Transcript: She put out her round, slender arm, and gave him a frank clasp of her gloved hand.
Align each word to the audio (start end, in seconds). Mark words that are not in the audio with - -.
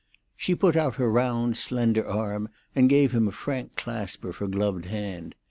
She 0.35 0.55
put 0.55 0.75
out 0.75 0.95
her 0.95 1.11
round, 1.11 1.57
slender 1.57 2.03
arm, 2.07 2.49
and 2.75 2.89
gave 2.89 3.11
him 3.11 3.27
a 3.27 3.31
frank 3.31 3.75
clasp 3.75 4.25
of 4.25 4.37
her 4.37 4.47
gloved 4.47 4.85
hand. 4.85 5.35